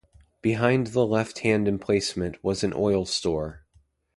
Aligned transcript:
Behind 0.41 0.87
the 0.87 1.05
left 1.05 1.41
hand 1.45 1.67
emplacement 1.67 2.43
was 2.43 2.63
an 2.63 2.73
oil 2.75 3.05
store. 3.05 3.65